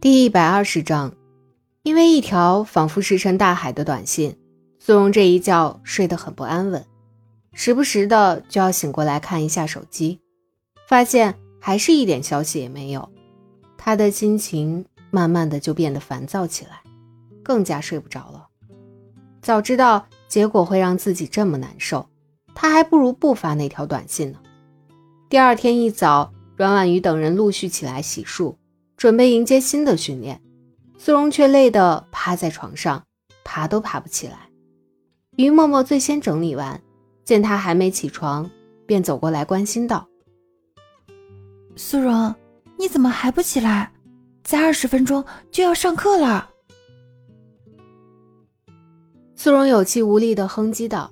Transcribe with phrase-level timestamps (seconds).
[0.00, 1.12] 第一百二十章，
[1.82, 4.34] 因为一条仿佛石沉大海的短信，
[4.78, 6.82] 苏荣这一觉睡得很不安稳，
[7.52, 10.18] 时不时的就要醒过来看一下手机，
[10.88, 13.06] 发现还是一点消息也没有，
[13.76, 16.80] 他的心情慢慢的就变得烦躁起来，
[17.44, 18.46] 更加睡不着了。
[19.42, 22.08] 早知道结果会让自己这么难受，
[22.54, 24.38] 他还不如不发那条短信呢。
[25.28, 26.32] 第二天一早。
[26.56, 28.54] 阮婉瑜等人陆续起来洗漱，
[29.00, 30.42] 准备迎接新的训练。
[30.98, 33.02] 苏荣却累得趴在床上，
[33.42, 34.50] 爬都爬不起来。
[35.38, 36.78] 于默默最先整理完，
[37.24, 38.50] 见他还没起床，
[38.84, 40.06] 便走过来关心道
[41.76, 42.34] ：“苏荣，
[42.78, 43.90] 你怎么还不起来？
[44.44, 46.50] 再二十分钟就要上课了。”
[49.34, 51.10] 苏荣有气无力的哼唧道：“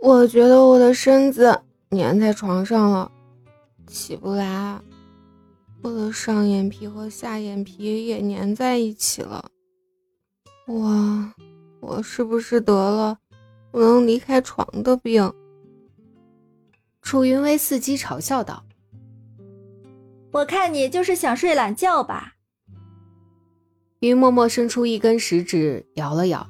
[0.00, 1.60] 我觉得我的身子……”
[1.92, 3.12] 粘在床上了，
[3.90, 4.80] 起不来。
[5.82, 9.50] 我的上眼皮和下眼皮也粘在一起了。
[10.66, 11.32] 我，
[11.80, 13.18] 我是不是得了
[13.70, 15.32] 不能离开床的病？
[17.02, 18.64] 楚云薇伺机嘲笑道
[20.32, 22.34] ：“我看你就是想睡懒觉吧。”
[24.00, 26.46] 于默默伸出一根食指摇了摇：“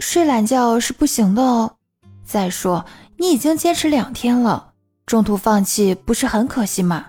[0.00, 1.76] 睡懒觉是不行的哦。
[2.24, 2.84] 再说。”
[3.18, 4.71] 你已经坚持两天了，
[5.04, 7.06] 中途放弃不是很可惜吗？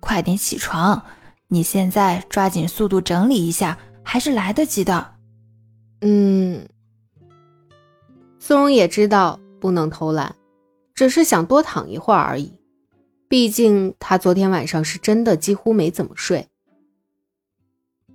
[0.00, 1.02] 快点起床，
[1.48, 5.14] 你现在抓紧速度整理一下，还是来得及的。
[6.00, 6.66] 嗯，
[8.38, 10.34] 苏荣也知道不能偷懒，
[10.94, 12.52] 只是想多躺一会儿而已。
[13.28, 16.48] 毕竟他昨天晚上是真的几乎没怎么睡。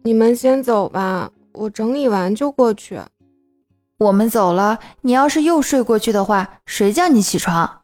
[0.03, 2.99] 你们先走吧，我整理完就过去。
[3.97, 7.83] 我们走了，你要是又睡过去的话，谁叫你起床？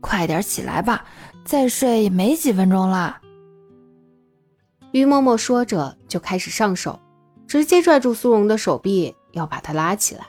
[0.00, 1.04] 快点起来吧，
[1.44, 3.18] 再睡也没几分钟了。
[4.92, 6.98] 于默默说着就开始上手，
[7.46, 10.26] 直接拽住苏荣的手臂，要把他拉起来。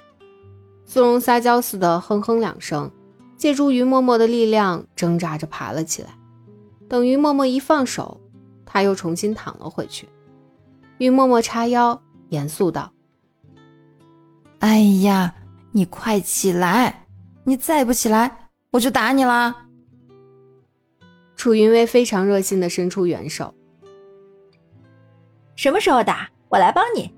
[0.86, 2.92] 苏荣撒娇似的哼哼两声，
[3.38, 6.10] 借助于默默的力量挣扎着爬了起来。
[6.88, 8.20] 等于默默一放手，
[8.66, 10.10] 他又重新躺了回去。
[10.98, 12.92] 于默默叉腰，严肃道。
[14.60, 15.34] 哎呀，
[15.72, 17.08] 你快起来！
[17.46, 19.56] 你再不起来，我就打你了。
[21.42, 23.56] 楚云薇非常热心的伸出援手。
[25.56, 26.30] 什么时候打？
[26.50, 27.12] 我来帮你。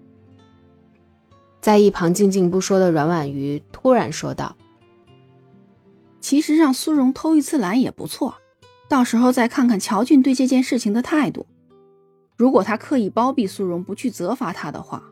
[1.59, 4.55] 在一旁静静不说的阮婉瑜突然说道
[6.21, 8.35] ：“其实让苏荣偷一次懒也不错，
[8.87, 11.45] 到时候再看看乔俊对这件事情的态度。
[12.37, 15.03] 如果他刻意包庇苏荣，不去责罚他的话。”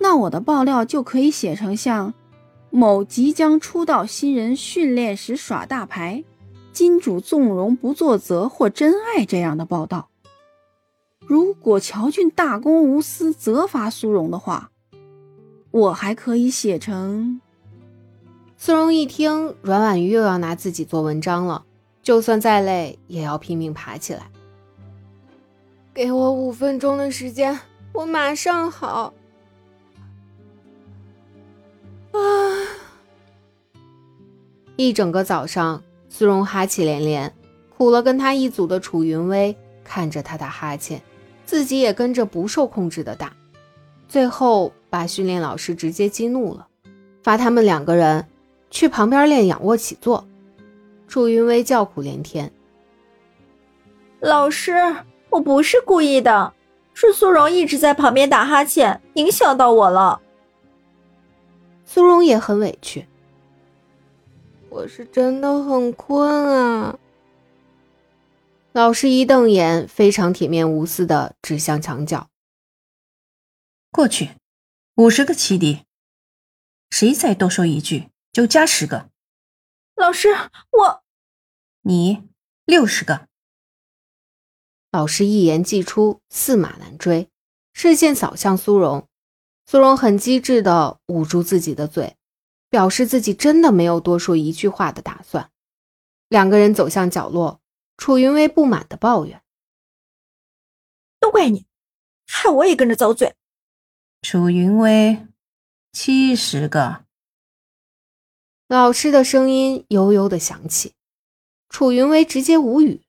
[0.00, 2.14] 那我的爆料就可以写成像
[2.70, 6.24] 某即将出道新人训练时耍大牌，
[6.74, 10.10] 金主纵容不作责或真爱这样的报道。
[11.20, 14.70] 如果乔俊大公无私责罚苏荣的话，
[15.70, 17.40] 我还可以写成。
[18.58, 21.64] 苏荣一听阮婉瑜又要拿自己做文章了，
[22.02, 24.30] 就算再累也要拼命爬起来。
[25.94, 27.58] 给我五分钟的时间，
[27.92, 29.14] 我马上好。
[32.12, 32.18] 啊！
[34.76, 35.82] 一整个早上，
[36.16, 37.34] 苏荣哈气连连，
[37.76, 41.02] 苦了跟他一组的楚云薇看着他打哈欠，
[41.44, 43.32] 自己也跟着不受控制的打，
[44.08, 46.68] 最后把训练老师直接激怒了，
[47.24, 48.28] 罚他们两个人
[48.70, 50.24] 去旁边练仰卧起坐。
[51.08, 52.48] 楚云薇叫苦连天
[54.22, 54.72] ：“老师，
[55.30, 56.52] 我不是故意的，
[56.92, 60.20] 是苏荣一直在旁边打哈欠，影响到我了。”
[61.84, 63.04] 苏荣也很委屈，
[64.74, 66.98] 我是真的很困啊。
[68.72, 72.28] 老师一瞪眼，非常铁面无私的指向墙角
[73.92, 74.30] ：“过去，
[74.96, 75.84] 五十个起底，
[76.90, 79.10] 谁再多说一句就加十个。”
[79.94, 80.30] 老师，
[80.72, 81.04] 我，
[81.82, 82.24] 你
[82.64, 83.28] 六十个。
[84.90, 87.28] 老师一言既出，驷马难追，
[87.72, 89.06] 视线扫向苏荣。
[89.66, 92.16] 苏荣很机智的捂住自己的嘴，
[92.74, 95.52] 表示自己真的没有多说一句话的打算。
[96.28, 97.60] 两个人走向角落，
[97.96, 99.44] 楚云薇不满的抱怨
[101.20, 101.66] ：“都怪你，
[102.26, 103.36] 害我也跟着遭罪。”
[104.22, 105.24] 楚云薇，
[105.92, 107.04] 七十个。
[108.66, 110.94] 老师的声音悠悠的响起，
[111.68, 113.02] 楚云薇直接无语。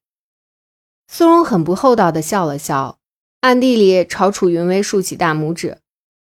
[1.07, 2.99] 苏荣很不厚道的笑了笑，
[3.39, 5.81] 暗地里朝楚云薇竖起大拇指。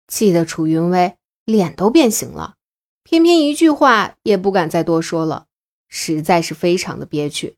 [0.09, 1.15] 气得楚云薇
[1.45, 2.57] 脸都变形了，
[3.09, 5.47] 偏偏一句话也不敢再多说了，
[5.87, 7.57] 实在是非常的憋屈。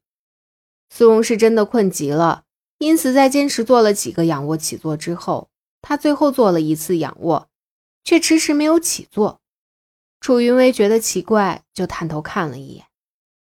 [0.89, 2.45] 苏荣是真的困极了，
[2.77, 5.49] 因此在坚持做了几个仰卧起坐之后，
[5.81, 7.49] 他最后做了一次仰卧，
[8.05, 9.41] 却迟迟没有起坐。
[10.21, 12.85] 楚云薇觉得奇怪，就探头看了一眼，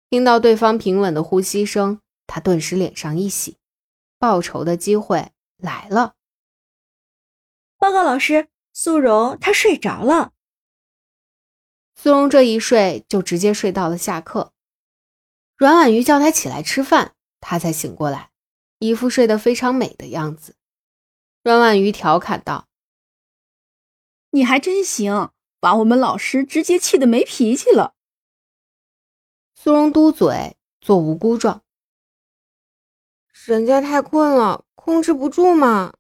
[0.10, 3.58] 听到对方平稳的呼吸声，他顿时脸上一喜，
[4.18, 6.16] 报仇的机会来了。
[7.78, 10.33] 报告老师，苏荣他睡着了。
[11.96, 14.54] 苏荣这一睡就直接睡到了下课。
[15.56, 17.16] 阮婉瑜叫他起来吃饭。
[17.46, 18.32] 他才醒过来，
[18.80, 20.56] 一副睡得非常美的样子。
[21.42, 22.70] 阮婉瑜调侃道
[24.32, 27.96] ：“你还真行，把我们老师直接气得没脾气了。”
[29.54, 31.64] 苏荣嘟嘴，做无辜状
[33.46, 35.94] ：“人家太困了，控制不住嘛。”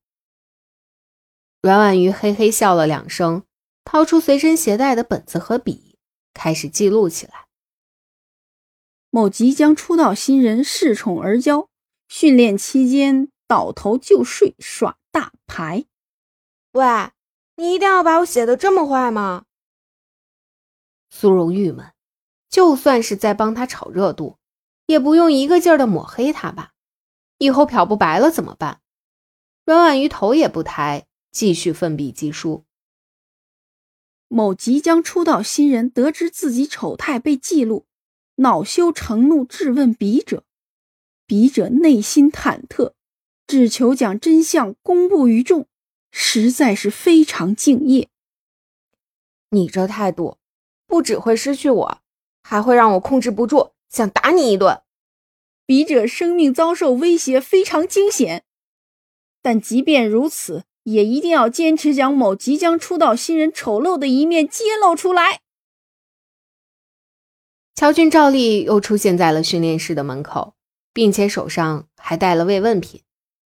[1.62, 3.44] 阮婉瑜嘿嘿笑了两声，
[3.86, 5.98] 掏出随身携带的本子和笔，
[6.34, 7.48] 开始记录起来。
[9.10, 11.68] 某即将出道新人恃宠而骄，
[12.08, 15.86] 训练期间倒头就睡耍大牌。
[16.72, 16.84] 喂，
[17.58, 19.46] 你一定要把我写的这么坏吗？
[21.12, 21.94] 苏荣郁闷，
[22.50, 24.40] 就算是在帮他炒热度，
[24.88, 26.72] 也不用一个劲儿的抹黑他吧？
[27.38, 28.82] 以后漂不白了怎么办？
[29.66, 32.66] 阮婉瑜头也不抬，继续奋笔疾书。
[34.34, 37.86] 某即将出道新人得知自己丑态被记录。
[38.38, 40.44] 恼羞成怒，质问笔者，
[41.28, 42.94] 笔者内心忐忑，
[43.46, 45.68] 只求将真相公布于众，
[46.10, 48.10] 实在是非常敬业。
[49.52, 50.40] 你这态度，
[50.88, 52.02] 不只会失去我，
[52.42, 54.82] 还会让我控制不住，想打你一顿。
[55.68, 58.44] 笔者生命遭受威胁，非常惊险。
[59.44, 65.42] 但即便如此，也一定要坚持将某即将出道新人丑陋的一面揭露出来。
[67.76, 70.56] 乔俊照例又出现在了训练室的门口，
[70.94, 73.02] 并且手上还带了慰问品。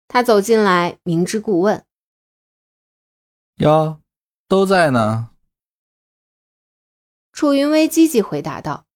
[0.08, 1.84] 他走进来，明知故问
[3.56, 4.00] ：“哟，
[4.48, 5.30] 都在呢。”
[7.30, 8.86] 楚云薇积极回答道：“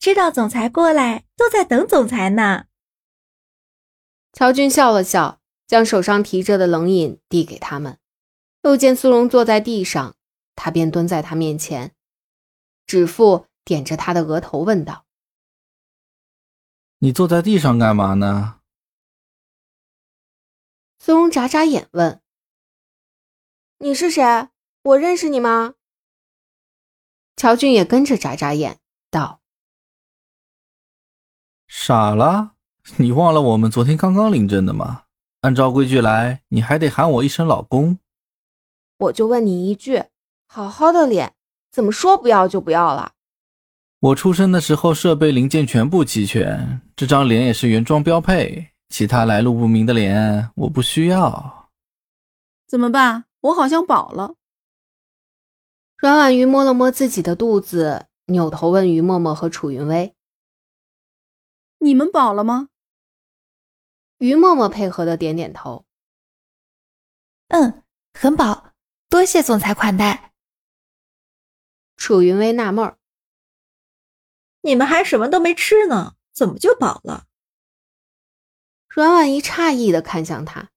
[0.00, 2.64] 知道总裁过来，都在等总裁呢。”
[4.32, 7.98] 乔俊笑了笑，将手上提着的冷饮递给他们。
[8.62, 10.16] 又见苏荣坐在地上，
[10.54, 11.94] 他便蹲在他面前。
[12.86, 15.06] 指腹点着他的额头，问道
[17.00, 18.60] ：“你坐在地上干嘛呢？”
[20.98, 22.22] 苏荣眨眨眼问
[23.80, 24.22] ：“你是谁？
[24.82, 25.74] 我认识你吗？”
[27.36, 28.80] 乔俊也跟着眨眨眼，
[29.10, 29.42] 道
[31.68, 32.54] ：“傻了？
[32.96, 35.03] 你忘了我们昨天刚刚领证的吗？
[35.44, 37.98] 按照规矩来，你还得喊我一声老公。”
[38.96, 40.04] 我就问你一句：
[40.46, 41.34] 好好的脸。
[41.70, 43.12] 怎么说不要就不要了？
[44.00, 48.70] 我出生的时候设备零件全部齐全，这张脸也是原装标配。
[48.88, 51.70] 其他来路不明的脸我不需要。
[52.66, 53.24] 怎么办？
[53.40, 54.36] 我好像饱了。
[55.98, 60.14] 阮婉瑜摸了摸自己的肚子，扭头问于默默和楚云薇
[61.80, 62.68] ：“你们饱了吗？”
[64.24, 65.84] 于默默配合的点点头
[67.48, 67.82] ：“嗯，
[68.14, 68.72] 很饱，
[69.10, 70.32] 多谢总裁款待。”
[71.98, 72.96] 楚云薇纳闷儿
[74.62, 77.26] ：“你们还什么都没吃呢，怎么就饱了？”
[78.88, 80.70] 阮婉仪诧异的看向他：“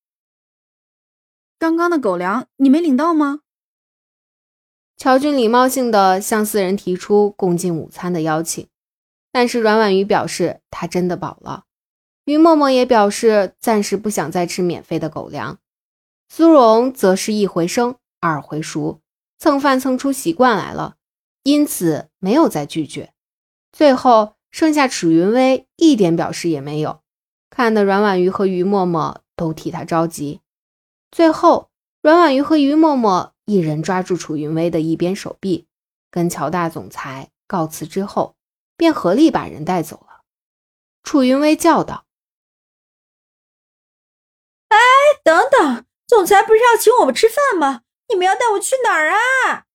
[1.57, 3.43] 刚刚的狗粮你没领到吗？”
[4.97, 8.67] 乔军礼貌性的向四人提出共进午餐的邀请，
[9.31, 11.66] 但是阮婉瑜表示她真的饱了，
[12.27, 15.59] 于默默也表示暂时不想再吃免费的狗粮，
[16.27, 18.99] 苏荣则是一回生二回熟，
[19.39, 20.97] 蹭饭蹭出习惯来了。
[21.43, 23.13] 因此没有再拒绝，
[23.71, 26.99] 最后剩下楚云薇一点表示也没有，
[27.49, 30.41] 看得阮婉瑜和于默默都替他着急。
[31.09, 31.69] 最后，
[32.01, 35.67] 阮婉瑜和于默默一人抓住楚云薇的一边手臂，
[36.11, 38.35] 跟乔大总裁告辞之后，
[38.75, 40.23] 便合力把人带走了。
[41.03, 42.03] 楚云薇叫道
[44.69, 44.77] ：“哎，
[45.23, 47.81] 等等，总裁不是要请我们吃饭吗？
[48.09, 49.65] 你们要带我去哪儿啊？”